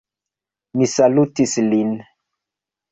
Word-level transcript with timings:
Mi 0.79 0.89
salutis 0.95 1.55
lin. 1.71 1.95